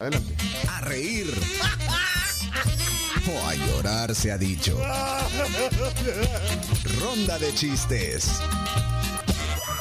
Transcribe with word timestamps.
Adelante. 0.00 0.34
A 0.68 0.80
reír. 0.82 1.26
O 3.30 3.46
a 3.46 3.54
llorar 3.54 4.14
se 4.14 4.32
ha 4.32 4.38
dicho. 4.38 4.78
Ronda 7.00 7.38
de 7.38 7.52
chistes. 7.52 8.40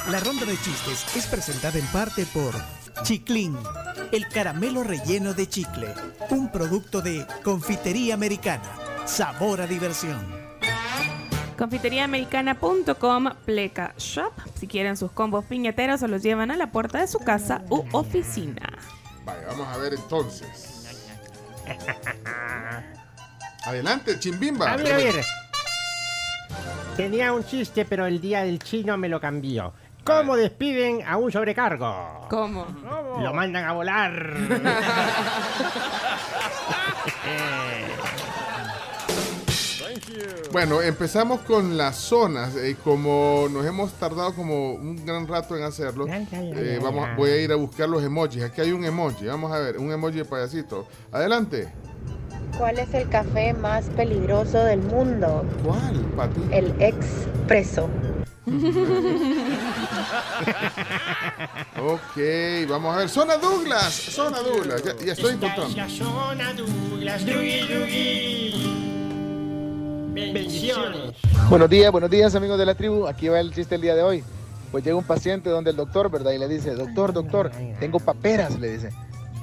La 0.09 0.19
ronda 0.19 0.45
de 0.45 0.59
chistes 0.59 1.05
es 1.15 1.27
presentada 1.27 1.79
en 1.79 1.85
parte 1.87 2.25
por 2.25 2.53
Chiclin, 3.03 3.55
el 4.11 4.27
caramelo 4.27 4.83
relleno 4.83 5.33
de 5.33 5.47
chicle, 5.47 5.87
un 6.29 6.51
producto 6.51 7.01
de 7.01 7.25
confitería 7.43 8.15
americana. 8.15 8.69
Sabor 9.05 9.61
a 9.61 9.67
diversión. 9.67 10.19
Confiteriaamericana.com 11.57 13.29
pleca 13.45 13.93
shop. 13.97 14.33
Si 14.59 14.67
quieren 14.67 14.97
sus 14.97 15.11
combos 15.11 15.45
piñateros, 15.45 16.01
se 16.01 16.07
los 16.09 16.21
llevan 16.21 16.51
a 16.51 16.57
la 16.57 16.71
puerta 16.71 16.99
de 16.99 17.07
su 17.07 17.19
casa 17.19 17.61
u 17.69 17.85
oficina. 17.93 18.66
Vale, 19.27 19.45
vamos 19.45 19.67
a 19.67 19.77
ver 19.77 19.93
entonces. 19.93 21.05
Adelante, 23.65 24.17
Chimbimba. 24.17 24.71
A 24.71 24.77
ver, 24.77 24.93
a 24.93 24.95
ver. 24.95 25.15
Tenía 26.95 27.33
un 27.33 27.43
chiste, 27.43 27.83
pero 27.83 28.05
el 28.05 28.21
día 28.21 28.43
del 28.43 28.59
chino 28.59 28.95
me 28.95 29.09
lo 29.09 29.19
cambió. 29.19 29.73
¿Cómo 30.05 30.37
despiden 30.37 31.05
a 31.05 31.17
un 31.17 31.29
sobrecargo? 31.29 32.25
¿Cómo? 32.29 32.65
Lo 33.19 33.33
mandan 33.33 33.65
a 33.65 33.73
volar. 33.73 34.37
Bueno, 40.51 40.81
empezamos 40.81 41.41
con 41.41 41.77
las 41.77 41.95
zonas. 41.97 42.55
eh, 42.55 42.75
como 42.83 43.47
nos 43.51 43.65
hemos 43.65 43.93
tardado 43.93 44.33
como 44.33 44.73
un 44.73 45.05
gran 45.05 45.27
rato 45.27 45.55
en 45.57 45.63
hacerlo, 45.63 46.05
eh, 46.07 46.79
vamos, 46.81 47.09
voy 47.17 47.29
a 47.31 47.37
ir 47.41 47.51
a 47.51 47.55
buscar 47.55 47.89
los 47.89 48.03
emojis. 48.03 48.43
Aquí 48.43 48.61
hay 48.61 48.71
un 48.71 48.83
emoji. 48.85 49.25
Vamos 49.25 49.51
a 49.51 49.59
ver, 49.59 49.77
un 49.77 49.91
emoji 49.91 50.17
de 50.17 50.25
payasito. 50.25 50.87
Adelante. 51.11 51.73
¿Cuál 52.57 52.79
es 52.79 52.91
el 52.93 53.07
café 53.09 53.53
más 53.53 53.85
peligroso 53.95 54.63
del 54.63 54.81
mundo? 54.81 55.45
¿Cuál, 55.63 55.95
Pati? 56.15 56.41
El 56.51 56.73
expreso. 56.81 57.89
Ok, 61.79 62.17
vamos 62.67 62.95
a 62.95 62.99
ver. 62.99 63.09
Zona 63.09 63.37
Douglas. 63.37 63.93
Zona 63.93 64.39
Douglas. 64.39 64.83
Ya, 64.83 64.95
ya 65.05 65.13
estoy 65.13 65.33
encontrando. 65.35 65.89
zona 65.89 66.53
Douglas. 66.53 67.25
Drugui, 67.25 67.61
drugui. 67.67 68.76
Bendiciones. 70.17 71.13
Buenos 71.47 71.69
días, 71.69 71.91
buenos 71.91 72.09
días 72.09 72.33
amigos 72.33 72.57
de 72.57 72.65
la 72.65 72.73
tribu. 72.73 73.07
Aquí 73.07 73.27
va 73.27 73.39
el 73.39 73.53
chiste 73.53 73.75
el 73.75 73.81
día 73.81 73.93
de 73.95 74.01
hoy. 74.01 74.23
Pues 74.71 74.83
llega 74.83 74.95
un 74.97 75.03
paciente 75.03 75.49
donde 75.49 75.69
el 75.69 75.75
doctor, 75.77 76.09
¿verdad? 76.09 76.31
Y 76.31 76.39
le 76.39 76.47
dice, 76.47 76.71
doctor, 76.73 77.13
doctor, 77.13 77.51
tengo 77.79 77.99
paperas, 77.99 78.57
le 78.59 78.71
dice. 78.71 78.89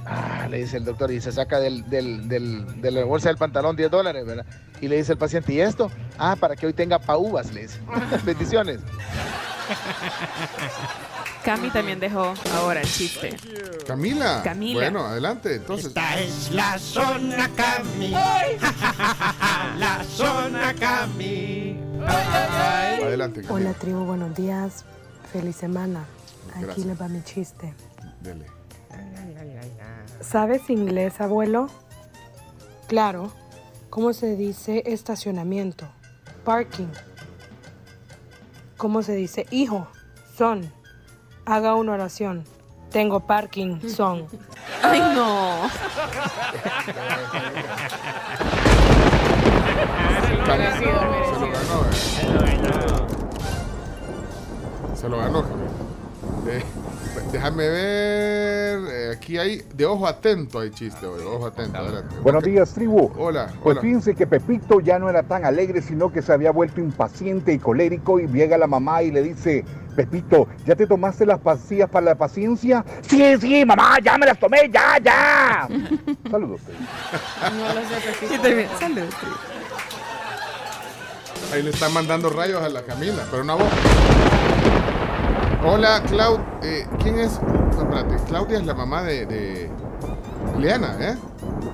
Ah, 0.05 0.49
le 0.51 0.59
dice 0.59 0.77
el 0.77 0.85
doctor 0.85 1.11
y 1.13 1.21
se 1.21 1.31
saca 1.33 1.61
del, 1.61 1.89
del- 1.89 2.29
del- 2.29 2.83
de 2.83 2.91
la 2.91 3.05
bolsa 3.05 3.29
del 3.31 3.39
pantalón 3.39 3.75
10 3.77 3.91
dólares, 3.91 4.27
¿verdad? 4.27 4.45
Y 4.83 4.89
le 4.89 4.97
dice 4.97 5.13
el 5.13 5.19
paciente, 5.19 5.53
¿y 5.55 5.61
esto? 5.61 5.91
Ah, 6.19 6.37
para 6.39 6.57
que 6.57 6.67
hoy 6.67 6.73
tenga 6.75 6.99
paúbas, 6.99 7.53
le 7.55 7.63
dice. 7.63 7.79
Bendiciones. 8.25 8.81
Cami 11.43 11.71
también 11.71 12.01
dejó 12.01 12.35
ahora 12.55 12.81
el 12.83 12.87
chiste. 12.89 13.37
Camila. 13.87 14.41
Camila. 14.43 14.81
Bueno, 14.81 15.07
adelante. 15.07 15.55
Entonces, 15.57 15.87
Esta 15.89 16.19
es 16.21 16.51
la 16.53 16.79
zona 16.79 17.51
Cami. 17.55 18.15
la 19.77 20.05
zona 20.05 20.75
Cami. 20.75 21.79
adelante. 23.03 23.43
Hola 23.49 23.73
tribu, 23.75 24.05
buenos 24.05 24.35
días. 24.35 24.85
Feliz 25.33 25.57
semana. 25.57 26.05
Aquí 26.55 26.85
les 26.85 27.01
va 27.01 27.09
mi 27.09 27.23
chiste. 27.23 27.75
Dele. 28.21 28.47
¿Sabes 30.21 30.71
inglés, 30.71 31.21
abuelo? 31.21 31.69
Claro. 32.87 33.33
¿Cómo 33.91 34.13
se 34.13 34.37
dice 34.37 34.83
estacionamiento? 34.87 35.87
Parking. 36.45 36.89
¿Cómo 38.77 39.03
se 39.03 39.15
dice 39.15 39.47
hijo? 39.51 39.89
Son. 40.37 40.71
Haga 41.47 41.75
una 41.75 41.93
oración. 41.93 42.45
Tengo 42.91 43.21
parking, 43.21 43.81
son. 43.89 44.27
Ay, 44.83 45.01
no. 45.01 45.69
Merecido, 50.47 50.91
Se 51.35 51.41
lo 51.41 51.49
ganó, 51.49 51.81
eh. 51.91 51.95
Se 54.95 55.09
lo 55.09 55.19
ganó. 55.19 55.45
Eh, 56.49 56.63
déjame 57.33 57.69
ver. 57.69 58.79
eh, 58.91 59.11
aquí 59.17 59.39
hay. 59.39 59.63
De 59.75 59.87
ojo 59.87 60.07
atento 60.07 60.61
hay 60.61 60.71
chiste 60.71 61.07
hoy. 61.07 61.23
Ojo 61.23 61.47
atento. 61.47 61.79
Adelante. 61.79 62.15
Buenos 62.23 62.43
días, 62.45 62.73
tribu. 62.75 63.11
Hola. 63.19 63.49
Pues 63.63 63.77
hola. 63.77 63.81
fíjense 63.81 64.15
que 64.15 64.27
Pepito 64.27 64.81
ya 64.81 64.99
no 64.99 65.09
era 65.09 65.23
tan 65.23 65.45
alegre, 65.45 65.83
sino 65.83 66.13
que 66.13 66.23
se 66.23 66.33
había 66.33 66.51
vuelto 66.53 66.81
impaciente 66.81 67.53
y 67.53 67.59
colérico 67.59 68.21
y 68.21 68.27
llega 68.29 68.59
la 68.59 68.67
mamá 68.67 69.03
y 69.03 69.11
le 69.11 69.23
dice, 69.23 69.65
Pepito, 69.95 70.49
¿ya 70.67 70.75
te 70.75 70.87
tomaste 70.87 71.25
las 71.27 71.39
pastillas 71.41 71.89
para 71.89 72.07
la 72.07 72.15
paciencia? 72.17 72.85
Sí, 73.03 73.23
sí, 73.41 73.65
mamá, 73.65 73.99
ya 74.03 74.19
me 74.19 74.27
las 74.27 74.39
tomé, 74.39 74.69
ya, 74.73 74.99
ya. 75.03 75.69
Saludos. 76.31 76.61
No 77.57 77.75
lo 77.75 77.81
sé, 77.89 78.35
Yo 78.35 78.41
también. 78.41 78.69
Salud. 78.79 79.05
Ahí 81.53 81.63
le 81.63 81.71
están 81.71 81.93
mandando 81.93 82.31
rayos 82.31 82.63
a 82.63 82.69
la 82.69 82.83
Camila, 82.83 83.23
pero 83.31 83.43
una 83.43 83.55
voz. 83.55 83.69
Hola, 85.65 86.03
Clau. 86.09 86.39
eh, 86.63 86.87
¿Quién 87.03 87.19
es? 87.19 87.41
No, 87.43 87.83
espérate. 87.83 88.17
Claudia 88.29 88.59
es 88.59 88.67
la 88.67 88.75
mamá 88.75 89.03
de, 89.03 89.25
de 89.27 89.71
Leana, 90.59 90.97
¿eh? 91.01 91.17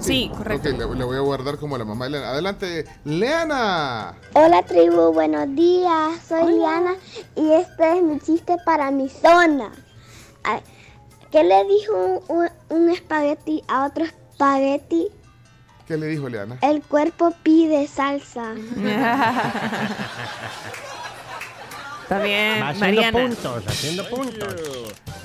Sí, 0.01 0.31
correcto. 0.37 0.71
Ok, 0.71 0.79
le, 0.79 0.87
le 0.97 1.05
voy 1.05 1.17
a 1.17 1.21
guardar 1.21 1.59
como 1.59 1.77
la 1.77 1.85
mamá 1.85 2.07
de 2.07 2.13
Leana. 2.13 2.31
Adelante, 2.31 2.85
Leana. 3.05 4.15
Hola 4.35 4.63
tribu, 4.63 5.13
buenos 5.13 5.55
días. 5.55 6.19
Soy 6.27 6.55
Liana 6.55 6.95
y 7.37 7.53
este 7.53 7.99
es 7.99 8.03
mi 8.03 8.19
chiste 8.21 8.57
para 8.65 8.91
mi 8.91 9.09
zona. 9.09 9.71
Ay, 10.43 10.61
¿Qué 11.31 11.45
le 11.45 11.65
dijo 11.65 11.95
un, 12.29 12.37
un- 12.39 12.51
un 12.71 12.91
espagueti 12.91 13.63
a 13.69 13.85
otro 13.87 14.05
espagueti? 14.05 15.09
¿Qué 15.87 15.97
le 15.97 16.07
dijo 16.07 16.29
Leana? 16.29 16.57
El 16.63 16.83
cuerpo 16.83 17.33
pide 17.43 17.87
salsa. 17.87 18.55
Está 22.03 22.19
bien, 22.25 22.61
Va 22.61 22.71
haciendo 22.71 23.03
Mariana. 23.03 23.19
puntos, 23.29 23.63
haciendo 23.69 24.09
puntos. 24.11 24.55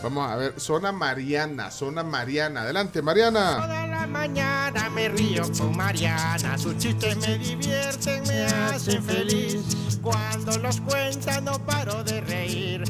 Vamos 0.03 0.29
a 0.29 0.35
ver, 0.35 0.59
zona 0.59 0.91
Mariana, 0.91 1.71
zona 1.71 2.03
Mariana. 2.03 2.61
Adelante, 2.61 3.01
Mariana. 3.01 3.94
Mañana 4.15 4.89
me 4.91 5.09
río 5.09 5.43
con 5.57 5.75
Mariana. 5.75 6.57
Sus 6.57 6.77
chistes 6.77 7.17
me 7.17 7.37
divierten, 7.37 8.23
me 8.23 8.45
hacen 8.45 9.03
feliz. 9.03 9.77
Cuando 10.01 10.57
los 10.59 10.79
cuenta 10.79 11.41
no 11.41 11.59
paro 11.59 12.01
de 12.05 12.21
reír. 12.21 12.83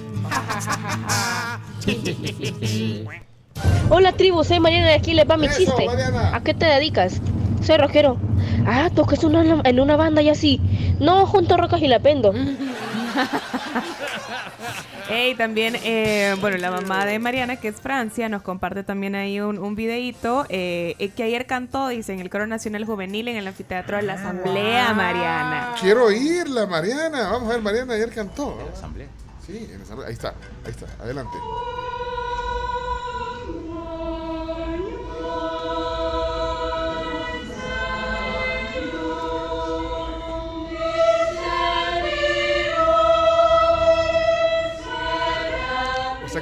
Hola 3.90 4.12
tribu, 4.12 4.44
soy 4.44 4.59
Mariana 4.59 4.88
de 4.90 4.94
aquí 4.94 5.16
les 5.16 5.28
va 5.28 5.35
mi 5.35 5.47
Eso, 5.47 5.58
chiste. 5.58 5.85
Mariana. 5.88 6.35
¿A 6.35 6.41
qué 6.41 6.53
te 6.53 6.68
dedicas? 6.68 7.19
Soy 7.64 7.78
rockero. 7.78 8.18
Ah, 8.68 8.91
tocas 8.94 9.24
una, 9.24 9.62
en 9.64 9.80
una 9.80 9.96
banda 9.96 10.22
y 10.22 10.30
así. 10.30 10.62
No, 11.00 11.25
junto 11.25 11.56
a 11.56 11.58
Rocas 11.58 11.81
y 11.81 11.88
la 11.88 12.00
Pendo. 15.07 15.13
Ey, 15.13 15.35
también, 15.35 15.75
eh, 15.83 16.35
bueno, 16.41 16.57
la 16.57 16.71
mamá 16.71 17.05
de 17.05 17.19
Mariana, 17.19 17.55
que 17.57 17.67
es 17.67 17.75
Francia, 17.75 18.29
nos 18.29 18.41
comparte 18.41 18.83
también 18.83 19.16
ahí 19.16 19.39
un, 19.39 19.59
un 19.59 19.75
videíto 19.75 20.45
eh, 20.49 20.95
eh, 20.99 21.09
que 21.09 21.23
ayer 21.23 21.45
cantó, 21.45 21.88
dice, 21.88 22.13
en 22.13 22.19
el 22.19 22.29
Coro 22.29 22.47
Nacional 22.47 22.85
Juvenil 22.85 23.27
en 23.27 23.38
el 23.38 23.47
Anfiteatro 23.47 23.97
de 23.97 24.03
la 24.03 24.13
Asamblea, 24.13 24.93
Mariana. 24.93 25.75
Quiero 25.79 26.05
oírla, 26.05 26.66
Mariana. 26.66 27.29
Vamos 27.29 27.49
a 27.49 27.53
ver, 27.53 27.61
Mariana 27.61 27.93
ayer 27.93 28.09
cantó. 28.09 28.57
En 28.59 28.66
la 28.66 28.73
asamblea. 28.73 29.07
Sí, 29.45 29.69
en 29.71 29.77
la 29.77 29.83
asamblea. 29.83 30.07
Ahí 30.07 30.13
está, 30.13 30.29
ahí 30.66 30.71
está. 30.71 30.85
Adelante. 31.03 31.37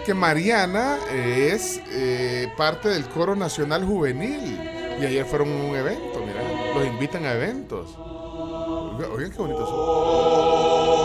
Que 0.06 0.14
Mariana 0.14 0.98
es 1.14 1.80
eh, 1.92 2.52
parte 2.58 2.90
del 2.90 3.06
Coro 3.06 3.36
Nacional 3.38 3.86
Juvenil. 3.86 4.60
Y 5.00 5.06
ayer 5.06 5.26
fueron 5.26 5.50
a 5.50 5.56
un 5.64 5.76
evento, 5.78 6.20
mira. 6.26 6.42
Los 6.76 6.86
invitan 6.88 7.26
a 7.26 7.32
eventos. 7.34 7.96
Oigan, 7.98 9.32
qué 9.32 9.38
bonito 9.38 9.66
son. 9.66 11.04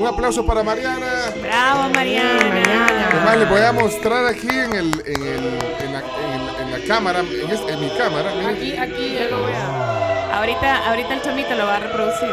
Un 0.00 0.06
aplauso 0.06 0.44
para 0.46 0.62
Mariana. 0.62 1.06
Bravo, 1.42 1.88
Mariana. 1.94 3.08
Además, 3.12 3.36
les 3.38 3.48
voy 3.48 3.60
a 3.60 3.72
mostrar 3.72 4.26
aquí 4.26 4.48
en, 4.48 4.72
el, 4.72 5.02
en, 5.06 5.22
el, 5.22 5.58
en, 5.80 5.92
la, 5.92 6.00
en- 6.00 6.62
en 6.62 6.70
la 6.80 6.86
cámara, 6.86 7.20
en, 7.20 7.50
este- 7.50 7.72
en 7.72 7.80
mi 7.80 7.90
cámara. 7.90 8.30
miren. 8.34 8.54
Aquí, 8.56 8.76
aquí, 8.76 9.14
ya 9.14 9.28
lo 9.28 9.44
vea. 9.44 10.36
Ahorita, 10.38 10.88
ahorita 10.88 11.14
el 11.14 11.22
chomito 11.22 11.54
lo 11.54 11.66
va 11.66 11.76
a 11.76 11.80
reproducir. 11.80 12.30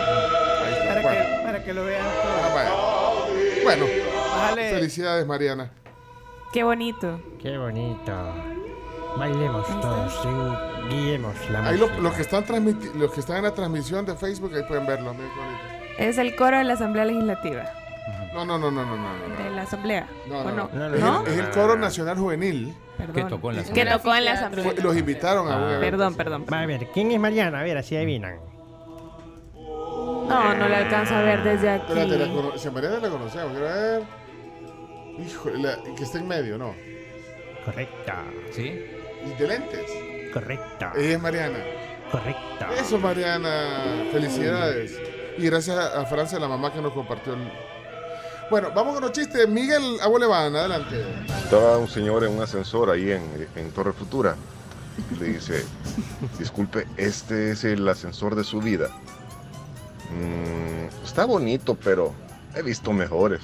Para 1.57 1.65
que, 1.65 1.73
lo 1.73 1.83
vean 1.85 2.05
Ah, 2.05 2.21
todos. 2.23 2.53
vaya. 2.53 3.63
Bueno, 3.63 3.85
felicidades, 4.55 5.25
Mariana. 5.25 5.71
Qué 6.53 6.63
bonito. 6.63 7.19
Qué 7.41 7.57
bonito. 7.57 8.13
Bailemos 9.17 9.65
todos, 9.81 10.13
sí, 10.21 10.29
guiemos 10.95 11.33
la 11.49 11.67
Ahí 11.69 11.77
lo- 11.77 11.89
los, 11.99 12.13
que 12.13 12.21
están 12.21 12.45
transmiti- 12.45 12.93
los 12.93 13.11
que 13.11 13.19
están 13.21 13.37
en 13.37 13.43
la 13.45 13.51
transmisión 13.53 14.05
de 14.05 14.15
Facebook, 14.15 14.51
ahí 14.55 14.61
pueden 14.67 14.85
verlo. 14.85 15.15
Es 15.97 16.17
el 16.19 16.35
coro 16.35 16.57
de 16.59 16.63
la 16.63 16.73
Asamblea 16.73 17.05
Legislativa. 17.05 17.63
No, 18.33 18.45
no, 18.45 18.59
no, 18.59 18.69
no, 18.69 18.85
no, 18.85 18.95
no. 18.95 19.43
De 19.43 19.49
la 19.49 19.63
Asamblea. 19.63 20.07
No, 20.27 20.39
¿O 20.41 20.43
no, 20.51 20.69
no? 20.71 20.89
no. 20.89 21.21
Es, 21.23 21.27
el, 21.27 21.33
es 21.33 21.39
el 21.47 21.49
Coro 21.49 21.75
Nacional 21.75 22.17
Juvenil. 22.17 22.75
Perdón. 22.97 23.15
Que 23.15 23.23
tocó 23.23 23.49
en 23.49 23.57
la 23.57 23.63
Que 23.63 23.85
tocó 23.85 24.15
en 24.15 24.25
la 24.25 24.31
Asamblea. 24.33 24.63
Fue- 24.63 24.75
los 24.75 24.95
invitaron 24.95 25.47
a 25.51 25.55
evento. 25.57 25.79
Perdón, 25.81 26.15
perdón. 26.15 26.45
Va 26.51 26.59
a 26.61 26.65
ver, 26.67 26.87
¿quién 26.93 27.11
es 27.11 27.19
Mariana? 27.19 27.59
A 27.59 27.63
ver, 27.63 27.77
así 27.77 27.95
adivinan. 27.97 28.35
No, 30.27 30.53
no 30.55 30.67
la 30.69 30.77
alcanzo 30.79 31.15
a 31.15 31.21
ver 31.21 31.43
desde 31.43 31.69
aquí. 31.69 31.85
Espérate, 31.93 32.17
la 32.17 32.25
cono- 32.33 32.57
si 32.57 32.67
a 32.67 32.71
Mariana 32.71 32.99
la 32.99 33.09
conocemos, 33.09 33.51
quiero 33.51 33.65
ver. 33.65 34.03
Híjole, 35.25 35.57
la- 35.59 35.77
que 35.95 36.03
está 36.03 36.17
en 36.19 36.27
medio, 36.27 36.57
¿no? 36.57 36.75
Correcta. 37.65 38.23
¿Sí? 38.51 38.79
Y 39.25 39.39
de 39.41 39.47
lentes. 39.47 39.91
Correcta. 40.33 40.93
Ella 40.95 41.13
es 41.15 41.21
Mariana. 41.21 41.59
Correcta. 42.11 42.69
Eso, 42.79 42.97
Mariana. 42.99 44.05
Felicidades. 44.11 44.97
Y 45.37 45.45
gracias 45.45 45.77
a, 45.77 46.01
a 46.01 46.05
Francia, 46.05 46.39
la 46.39 46.47
mamá 46.47 46.71
que 46.71 46.81
nos 46.81 46.93
compartió 46.93 47.33
el. 47.33 47.39
Bueno, 48.49 48.71
vamos 48.73 48.93
con 48.93 49.03
los 49.03 49.11
chistes. 49.11 49.47
Miguel 49.49 49.97
Abueleván, 50.01 50.55
adelante. 50.55 50.95
Estaba 51.43 51.77
un 51.77 51.87
señor 51.89 52.23
en 52.23 52.31
un 52.31 52.41
ascensor 52.41 52.89
ahí 52.89 53.11
en, 53.11 53.47
en 53.55 53.71
Torre 53.71 53.91
Futura. 53.91 54.35
Y 55.11 55.15
le 55.19 55.25
dice, 55.33 55.63
disculpe, 56.39 56.87
este 56.97 57.51
es 57.51 57.63
el 57.65 57.87
ascensor 57.87 58.35
de 58.35 58.43
su 58.43 58.59
vida. 58.61 58.89
"Mm, 60.11 61.05
está 61.05 61.25
bonito, 61.25 61.75
pero 61.75 62.13
he 62.55 62.61
visto 62.61 62.91
mejores. 62.93 63.41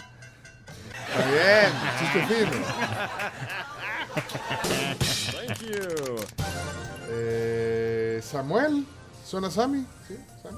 Está 1.09 1.25
bien, 1.29 1.71
chiste 1.99 2.25
firme. 2.27 2.65
Thank 5.47 5.61
you. 5.61 6.15
Eh, 7.09 8.21
Samuel, 8.23 8.85
¿suena 9.25 9.49
Sammy? 9.51 9.85
¿Sí? 10.07 10.17
Sammy. 10.41 10.57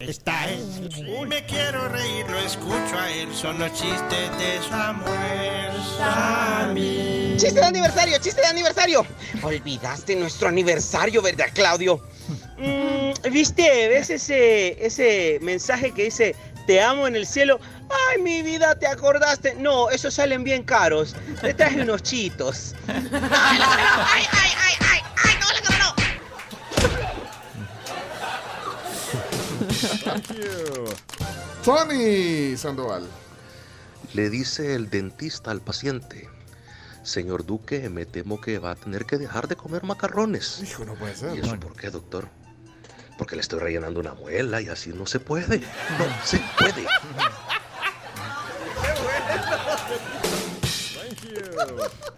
Esta 0.00 0.48
es. 0.48 0.64
Me 1.26 1.44
quiero 1.46 1.88
reír, 1.88 2.28
lo 2.28 2.38
escucho 2.38 2.98
a 2.98 3.10
él. 3.10 3.34
Son 3.34 3.58
los 3.58 3.72
chistes 3.72 4.38
de 4.38 4.60
Samuel 4.68 5.72
Sammy. 5.96 7.34
¡Chiste 7.36 7.60
de 7.60 7.66
aniversario! 7.66 8.18
¡Chiste 8.18 8.40
de 8.40 8.46
aniversario! 8.46 9.04
Olvidaste 9.42 10.14
nuestro 10.16 10.48
aniversario, 10.48 11.20
¿verdad, 11.20 11.46
Claudio? 11.52 12.00
Mm, 12.58 12.97
¿Viste? 13.30 13.88
¿Ves 13.88 14.10
ese, 14.10 14.84
ese 14.84 15.38
mensaje 15.42 15.92
que 15.92 16.04
dice 16.04 16.36
Te 16.66 16.80
amo 16.80 17.06
en 17.06 17.16
el 17.16 17.26
cielo? 17.26 17.60
¡Ay, 18.10 18.22
mi 18.22 18.42
vida, 18.42 18.78
te 18.78 18.86
acordaste! 18.86 19.54
No, 19.54 19.90
esos 19.90 20.14
salen 20.14 20.44
bien 20.44 20.62
caros. 20.62 21.16
Te 21.40 21.54
traje 21.54 21.80
unos 21.80 22.02
chitos. 22.02 22.74
¡Ay, 22.86 23.08
ay, 23.10 24.28
ay, 24.32 24.72
ay! 24.80 25.00
¡Ay, 25.24 25.34
no, 25.40 25.52
la 25.52 25.60
cámara 25.62 25.84
no! 25.84 26.08
Tony 31.64 32.56
Sandoval. 32.56 33.08
Le 34.14 34.30
dice 34.30 34.74
el 34.74 34.88
dentista 34.88 35.50
al 35.50 35.60
paciente, 35.60 36.28
señor 37.02 37.44
Duque, 37.44 37.90
me 37.90 38.06
temo 38.06 38.40
que 38.40 38.58
va 38.58 38.70
a 38.70 38.74
tener 38.74 39.04
que 39.04 39.18
dejar 39.18 39.48
de 39.48 39.56
comer 39.56 39.84
macarrones. 39.84 40.60
Hijo, 40.62 40.86
no 40.86 40.94
puede 40.94 41.14
ser. 41.14 41.36
¿Y 41.36 41.40
eso 41.40 41.60
por 41.60 41.76
qué, 41.76 41.90
doctor? 41.90 42.28
Porque 43.18 43.34
le 43.34 43.42
estoy 43.42 43.58
rellenando 43.58 44.00
una 44.00 44.14
muela 44.14 44.62
y 44.62 44.68
así 44.68 44.90
no 44.94 45.04
se 45.04 45.20
puede. 45.20 45.58
No 45.58 46.06
se 46.24 46.40
puede. 46.56 46.86
Thank 51.00 51.24
you. 51.24 52.08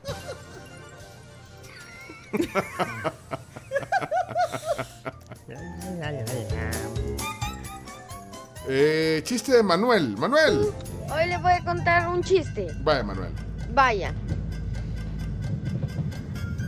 Eh, 8.72 9.20
chiste 9.24 9.52
de 9.52 9.62
Manuel. 9.64 10.16
Manuel. 10.16 10.66
Hoy 11.12 11.26
les 11.26 11.42
voy 11.42 11.52
a 11.52 11.64
contar 11.64 12.08
un 12.08 12.22
chiste. 12.22 12.68
Vaya, 12.82 13.02
Manuel. 13.02 13.32
Vaya. 13.74 14.14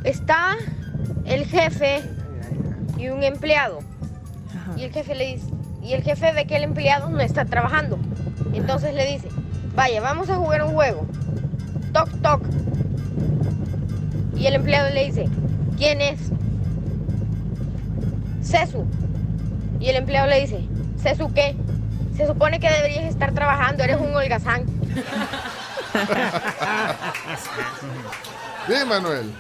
Está 0.03 0.57
el 1.25 1.47
jefe 1.47 2.03
y 2.99 3.09
un 3.09 3.23
empleado. 3.23 3.92
Y 4.77 4.85
el 4.85 4.93
jefe 4.93 5.15
le 5.15 5.27
dice, 5.35 5.47
y 5.83 5.93
el 5.93 6.03
jefe 6.03 6.33
ve 6.33 6.47
que 6.47 6.57
el 6.57 6.65
empleado 6.65 7.09
no 7.11 7.21
está 7.21 7.45
trabajando. 7.45 7.99
Entonces 8.53 8.95
le 8.95 9.07
dice, 9.07 9.29
vaya, 9.75 10.01
vamos 10.01 10.31
a 10.31 10.37
jugar 10.37 10.63
un 10.63 10.73
juego. 10.75 11.07
Toc, 11.93 12.09
toc. 12.23 12.43
Y 14.37 14.47
el 14.47 14.55
empleado 14.55 14.91
le 14.91 15.07
dice, 15.07 15.29
¿quién 15.77 16.01
es? 16.01 16.19
Cesu. 18.43 18.87
Y 19.81 19.89
el 19.89 19.97
empleado 19.97 20.29
le 20.29 20.41
dice, 20.41 20.67
¿Cesu 21.01 21.33
qué? 21.33 21.57
Se 22.17 22.27
supone 22.27 22.61
que 22.61 22.71
deberías 22.71 23.05
estar 23.05 23.33
trabajando, 23.33 23.83
eres 23.83 23.99
un 23.99 24.15
holgazán. 24.15 24.65
Bien, 28.69 28.89
Manuel. 28.89 29.33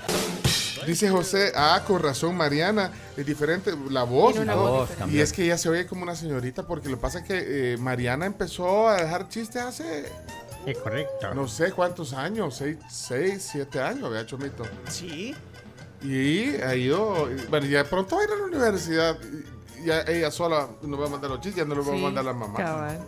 Dice 0.86 1.10
José, 1.10 1.52
ah, 1.54 1.82
con 1.86 2.02
razón, 2.02 2.36
Mariana, 2.36 2.90
es 3.16 3.24
diferente 3.26 3.72
la 3.90 4.02
voz. 4.04 4.32
Tiene 4.32 4.46
y 4.46 4.48
una 4.48 4.54
todo. 4.54 4.70
voz 4.78 4.90
y 5.10 5.20
es 5.20 5.32
que 5.32 5.44
ella 5.44 5.58
se 5.58 5.68
oye 5.68 5.86
como 5.86 6.02
una 6.02 6.14
señorita, 6.16 6.66
porque 6.66 6.88
lo 6.88 6.96
que 6.96 7.00
pasa 7.02 7.18
es 7.20 7.24
que 7.24 7.72
eh, 7.74 7.76
Mariana 7.78 8.26
empezó 8.26 8.88
a 8.88 8.96
dejar 8.96 9.28
chistes 9.28 9.62
hace, 9.62 10.06
Es 10.66 10.78
correcto. 10.78 11.34
no 11.34 11.46
sé 11.48 11.72
cuántos 11.72 12.12
años, 12.12 12.56
seis, 12.56 12.78
seis 12.90 13.48
siete 13.52 13.80
años, 13.80 14.10
vea, 14.10 14.24
Chomito. 14.26 14.64
Sí. 14.88 15.34
Y 16.02 16.56
ha 16.62 16.74
ido, 16.74 17.28
bueno, 17.48 17.66
ya 17.66 17.84
pronto 17.84 18.16
va 18.16 18.22
a 18.22 18.24
ir 18.24 18.30
a 18.32 18.36
la 18.36 18.44
universidad. 18.44 19.16
y 19.78 19.86
Ya 19.86 20.00
ella 20.02 20.30
sola 20.30 20.68
nos 20.82 21.00
va 21.00 21.06
a 21.06 21.10
mandar 21.10 21.30
los 21.30 21.40
chistes, 21.40 21.62
ya 21.62 21.68
no 21.68 21.74
los 21.76 21.86
va 21.88 21.92
a 21.92 21.96
Sí, 21.96 22.02
mandar 22.02 22.24
la 22.24 22.32
mamá. 22.32 22.56
cabal. 22.56 22.98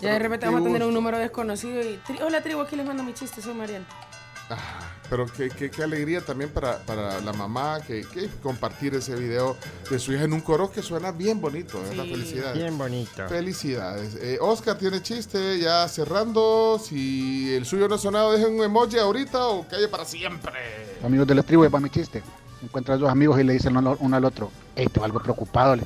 Ya 0.00 0.12
de 0.12 0.18
repente 0.20 0.46
vamos 0.46 0.60
a 0.60 0.64
tener 0.64 0.84
un 0.84 0.94
número 0.94 1.18
desconocido 1.18 1.80
y... 1.80 2.00
tri- 2.06 2.20
Hola, 2.24 2.40
tribu, 2.40 2.60
aquí 2.60 2.76
les 2.76 2.86
mando 2.86 3.02
mi 3.02 3.14
chiste, 3.14 3.42
soy 3.42 3.52
Mariana. 3.54 3.84
Ah, 4.50 4.56
pero 5.10 5.26
qué, 5.26 5.50
qué- 5.50 5.70
qué 5.70 5.82
alegría 5.82 6.20
también 6.22 6.50
para, 6.50 6.78
para 6.78 7.20
la 7.20 7.32
mamá 7.32 7.80
que, 7.86 8.02
que 8.06 8.28
compartir 8.42 8.94
ese 8.94 9.14
video 9.14 9.56
de 9.90 9.98
su 9.98 10.12
hija 10.12 10.24
en 10.24 10.32
un 10.32 10.40
coro 10.40 10.70
que 10.70 10.82
suena 10.82 11.12
bien 11.12 11.40
bonito, 11.40 11.80
¿verdad? 11.82 12.04
Sí, 12.04 12.10
Felicidades. 12.10 12.54
bien 12.54 12.78
bonito. 12.78 13.28
Felicidades. 13.28 14.14
Eh, 14.16 14.38
Oscar 14.40 14.76
tiene 14.78 15.02
chiste 15.02 15.58
ya 15.58 15.86
cerrando. 15.88 16.78
Si 16.82 17.54
el 17.54 17.66
suyo 17.66 17.88
no 17.88 17.96
ha 17.96 17.98
sonado, 17.98 18.32
dejen 18.32 18.54
un 18.58 18.64
emoji 18.64 18.98
ahorita 18.98 19.46
o 19.48 19.66
calle 19.68 19.88
para 19.88 20.04
siempre. 20.04 20.52
Amigos 21.04 21.26
de 21.26 21.34
la 21.34 21.42
tribu, 21.42 21.68
va 21.70 21.80
mi 21.80 21.90
chiste. 21.90 22.22
Encuentra 22.62 22.94
a 22.94 22.98
dos 22.98 23.10
amigos 23.10 23.38
y 23.38 23.44
le 23.44 23.52
dicen 23.52 23.76
uno, 23.76 23.96
al 24.16 24.24
otro, 24.24 24.50
hey, 24.76 24.88
te 24.92 25.00
algo 25.00 25.20
preocupado. 25.20 25.76
Le. 25.76 25.84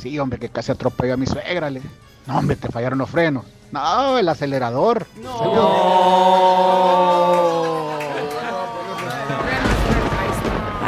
Sí, 0.00 0.18
hombre, 0.18 0.38
que 0.38 0.48
casi 0.48 0.72
atropelló 0.72 1.14
a 1.14 1.16
mi 1.16 1.26
suegra. 1.26 1.70
Le. 1.70 1.82
No, 2.26 2.38
hombre, 2.38 2.56
te 2.56 2.68
fallaron 2.68 2.98
los 2.98 3.10
frenos. 3.10 3.44
No, 3.72 4.16
el 4.18 4.28
acelerador. 4.28 5.06
A 5.26 7.15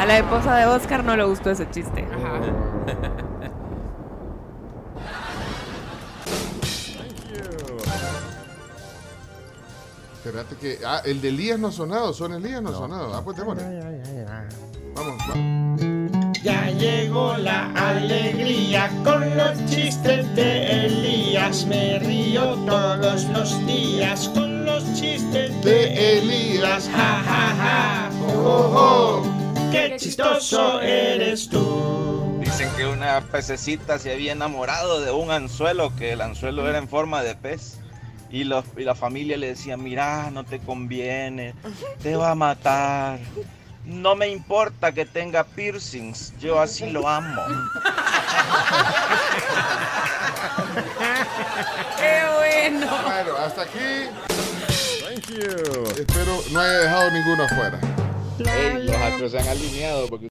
la 0.09 0.17
esposa 0.17 0.55
de 0.55 0.65
Oscar 0.65 1.03
no 1.03 1.15
le 1.15 1.23
gustó 1.23 1.51
ese 1.51 1.69
chiste. 1.69 2.07
Espérate 10.17 10.55
que. 10.55 10.79
Ah, 10.83 11.03
el 11.05 11.21
de 11.21 11.29
Elías 11.29 11.59
no 11.59 11.67
ha 11.67 11.71
sonado. 11.71 12.11
Son 12.13 12.33
Elías 12.33 12.59
no 12.59 12.69
ha 12.69 12.73
sonado. 12.73 13.13
Ah, 13.13 13.21
pues 13.23 13.37
démosle. 13.37 13.61
Vamos, 14.95 15.15
vamos. 15.27 15.81
Ya 16.41 16.71
llegó 16.71 17.37
la 17.37 17.71
alegría 17.73 18.89
con 19.03 19.37
los 19.37 19.63
chistes 19.67 20.35
de 20.35 20.85
Elías. 20.87 21.67
Me 21.67 21.99
río 21.99 22.55
todos 22.65 23.25
los 23.25 23.67
días 23.67 24.27
con 24.29 24.65
los 24.65 24.83
chistes 24.95 25.63
de 25.63 26.17
Elías. 26.17 26.89
Ja, 26.89 27.21
ja, 27.23 27.55
ja. 27.55 28.09
Oh, 28.25 28.41
oh, 28.43 28.73
oh. 28.75 29.28
Qué 29.71 29.95
chistoso 29.97 30.81
eres 30.81 31.49
tú. 31.49 32.39
Dicen 32.41 32.69
que 32.77 32.85
una 32.85 33.21
pececita 33.21 33.99
se 33.99 34.11
había 34.13 34.31
enamorado 34.31 35.01
de 35.01 35.11
un 35.11 35.31
anzuelo, 35.31 35.95
que 35.95 36.13
el 36.13 36.21
anzuelo 36.21 36.67
era 36.67 36.77
en 36.77 36.87
forma 36.87 37.21
de 37.23 37.35
pez. 37.35 37.77
Y, 38.31 38.43
los- 38.43 38.65
y 38.77 38.83
la 38.83 38.93
familia 38.95 39.37
le 39.37 39.47
decía, 39.47 39.75
mira, 39.77 40.29
no 40.31 40.43
te 40.43 40.59
conviene, 40.59 41.53
te 42.01 42.15
va 42.15 42.31
a 42.31 42.35
matar. 42.35 43.17
No 43.85 44.15
me 44.15 44.27
importa 44.27 44.91
que 44.91 45.05
tenga 45.05 45.43
piercings, 45.43 46.33
yo 46.39 46.61
así 46.61 46.89
lo 46.91 47.07
amo. 47.07 47.41
¡Qué 51.97 52.21
bueno! 52.37 52.87
Bueno, 53.03 53.37
hasta 53.37 53.63
aquí. 53.63 54.09
Espero 55.99 56.41
no 56.51 56.59
haya 56.59 56.71
dejado 56.79 57.11
ninguno 57.11 57.43
afuera. 57.43 57.79
Los 58.39 58.95
astros 58.95 59.31
se 59.31 59.39
han 59.39 59.47
alineado 59.47 60.07
porque 60.07 60.27